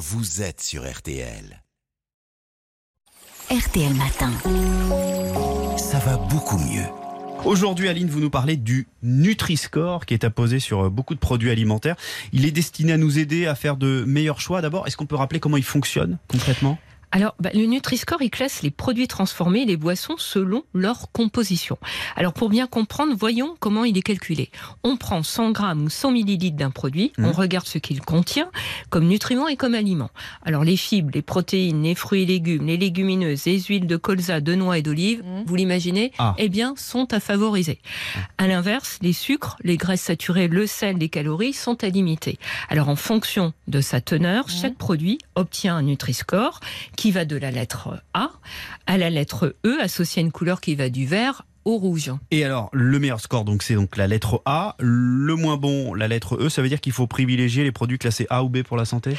[0.00, 1.62] vous êtes sur RTL.
[3.50, 4.32] RTL Matin.
[5.76, 6.86] Ça va beaucoup mieux.
[7.44, 11.50] Aujourd'hui, Aline, vous nous parlez du Nutri-Score qui est apposé sur euh, beaucoup de produits
[11.50, 11.96] alimentaires.
[12.32, 14.62] Il est destiné à nous aider à faire de meilleurs choix.
[14.62, 16.78] D'abord, est-ce qu'on peut rappeler comment il fonctionne concrètement?
[17.12, 21.76] Alors, bah, le Nutri-Score, il classe les produits transformés et les boissons selon leur composition.
[22.14, 24.50] Alors, pour bien comprendre, voyons comment il est calculé.
[24.84, 28.50] On prend 100 grammes ou 100 millilitres d'un produit, on regarde ce qu'il contient
[28.90, 30.10] comme nutriments et comme aliments.
[30.44, 34.40] Alors, les fibres, les protéines, les fruits et légumes, les légumineuses, les huiles de colza,
[34.40, 36.34] de noix et d'olive, vous l'imaginez, Ah.
[36.38, 37.80] eh bien, sont à favoriser.
[38.38, 42.38] À l'inverse, les sucres, les graisses saturées, le sel, les calories sont à limiter.
[42.68, 46.60] Alors, en fonction de sa teneur, chaque produit obtient un Nutri-Score
[47.00, 48.30] qui va de la lettre A
[48.86, 52.12] à la lettre E, associée à une couleur qui va du vert au rouge.
[52.30, 54.76] Et alors, le meilleur score, donc c'est donc la lettre A.
[54.78, 56.48] Le moins bon, la lettre E.
[56.48, 59.16] Ça veut dire qu'il faut privilégier les produits classés A ou B pour la santé?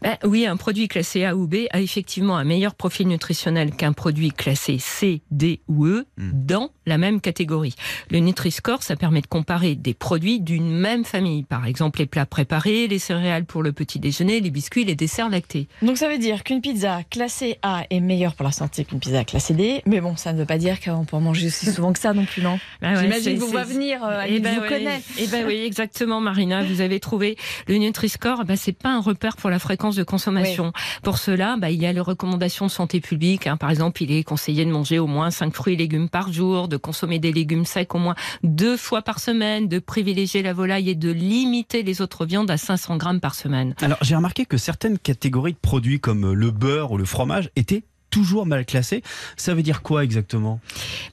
[0.00, 3.92] Ben oui, un produit classé A ou B a effectivement un meilleur profil nutritionnel qu'un
[3.92, 7.74] produit classé C, D ou E dans la même catégorie.
[8.10, 11.42] Le Nutri-Score, ça permet de comparer des produits d'une même famille.
[11.44, 15.28] Par exemple, les plats préparés, les céréales pour le petit déjeuner, les biscuits, les desserts
[15.28, 15.68] lactés.
[15.82, 19.24] Donc ça veut dire qu'une pizza classée A est meilleure pour la santé qu'une pizza
[19.24, 19.82] classée D.
[19.86, 22.12] Mais bon, ça ne veut pas dire qu'on peut en manger aussi souvent que ça
[22.12, 24.68] non plus, non Ben ouais, J'imagine vous va venir, euh, ben vous oui.
[24.68, 25.00] connaît.
[25.18, 26.62] Eh ben oui, exactement, Marina.
[26.62, 28.44] Vous avez trouvé le Nutri-Score.
[28.44, 30.72] Ben, c'est pas un repère pour la fréquence de consommation.
[31.02, 33.46] Pour cela, ben, il y a les recommandations de santé publique.
[33.46, 33.56] hein.
[33.56, 36.68] Par exemple, il est conseillé de manger au moins 5 fruits et légumes par jour,
[36.68, 40.90] de consommer des légumes secs au moins deux fois par semaine, de privilégier la volaille
[40.90, 43.74] et de limiter les autres viandes à 500 grammes par semaine.
[43.80, 47.82] Alors, j'ai remarqué que certaines catégories de produits comme le beurre ou le fromage étaient
[48.12, 49.02] toujours mal classées.
[49.36, 50.60] Ça veut dire quoi exactement?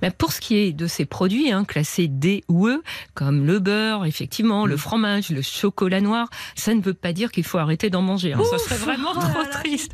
[0.01, 2.83] Ben, pour ce qui est de ces produits hein, classés D ou E,
[3.15, 7.45] comme le beurre, effectivement, le fromage, le chocolat noir, ça ne veut pas dire qu'il
[7.45, 8.33] faut arrêter d'en manger.
[8.33, 8.41] hein.
[8.51, 9.93] Ça serait vraiment Oh trop là là, triste.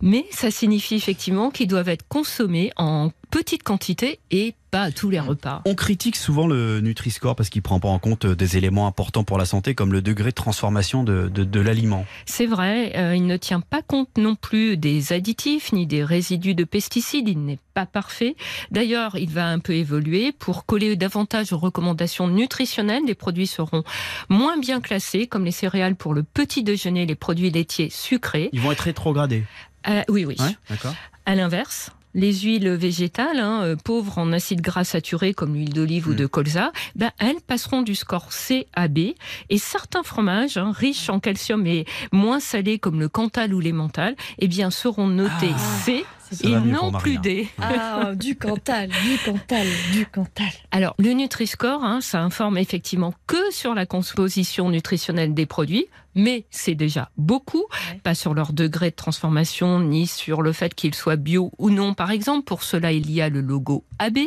[0.00, 5.08] Mais ça signifie effectivement qu'ils doivent être consommés en petite quantité et pas à tous
[5.08, 5.62] les repas.
[5.64, 9.38] On critique souvent le Nutri-Score parce qu'il prend pas en compte des éléments importants pour
[9.38, 12.04] la santé comme le degré de transformation de, de- de l'aliment.
[12.26, 16.54] C'est vrai, euh, il ne tient pas compte non plus des additifs ni des résidus
[16.54, 18.36] de pesticides, il n'est pas parfait.
[18.70, 23.04] D'ailleurs, il va un peu évoluer pour coller davantage aux recommandations nutritionnelles.
[23.06, 23.84] Les produits seront
[24.28, 28.50] moins bien classés, comme les céréales pour le petit déjeuner, les produits laitiers sucrés.
[28.52, 29.44] Ils vont être rétrogradés.
[29.88, 30.36] Euh, oui, oui.
[30.40, 30.94] Ouais, d'accord.
[31.24, 36.08] À l'inverse, les huiles végétales, hein, euh, pauvres en acides gras saturés comme l'huile d'olive
[36.08, 39.14] ou de colza, ben, elles passeront du score C à B.
[39.50, 44.16] Et certains fromages, hein, riches en calcium et moins salés comme le cantal ou l'emmental,
[44.38, 45.52] eh bien, seront notés
[45.84, 47.20] C Ça et non plus Marina.
[47.20, 47.48] D.
[47.60, 50.52] Ah, du Cantal, du Cantal, du Cantal.
[50.70, 55.86] Alors, le Nutri-Score, hein, ça informe effectivement que sur la composition nutritionnelle des produits,
[56.18, 58.00] mais c'est déjà beaucoup, Ouais.
[58.02, 61.94] pas sur leur degré de transformation, ni sur le fait qu'ils soient bio ou non,
[61.94, 62.44] par exemple.
[62.44, 64.18] Pour cela, il y a le logo AB,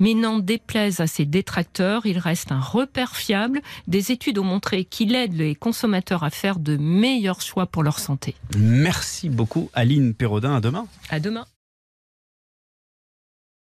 [0.00, 3.60] mais n'en déplaise à ses détracteurs, il reste un repère fiable.
[3.86, 7.98] Des études ont montré qu'il aide les consommateurs à faire de meilleurs choix pour leur
[7.98, 8.34] santé.
[8.56, 10.54] Merci beaucoup Aline Perrodin.
[10.56, 10.86] À demain.
[11.10, 11.46] À demain.